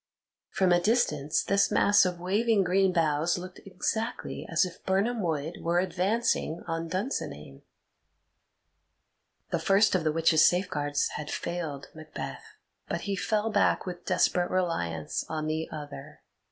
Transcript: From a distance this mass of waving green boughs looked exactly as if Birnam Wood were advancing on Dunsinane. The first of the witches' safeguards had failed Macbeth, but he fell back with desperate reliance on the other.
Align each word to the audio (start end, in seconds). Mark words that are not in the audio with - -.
From 0.49 0.71
a 0.71 0.81
distance 0.81 1.43
this 1.43 1.69
mass 1.69 2.05
of 2.07 2.19
waving 2.19 2.63
green 2.63 2.91
boughs 2.91 3.37
looked 3.37 3.59
exactly 3.67 4.47
as 4.49 4.65
if 4.65 4.83
Birnam 4.83 5.21
Wood 5.21 5.57
were 5.61 5.77
advancing 5.77 6.63
on 6.65 6.87
Dunsinane. 6.89 7.61
The 9.51 9.59
first 9.59 9.93
of 9.93 10.03
the 10.03 10.11
witches' 10.11 10.43
safeguards 10.43 11.09
had 11.17 11.29
failed 11.29 11.89
Macbeth, 11.93 12.43
but 12.87 13.01
he 13.01 13.15
fell 13.15 13.51
back 13.51 13.85
with 13.85 14.03
desperate 14.03 14.49
reliance 14.49 15.23
on 15.29 15.45
the 15.45 15.69
other. 15.71 16.21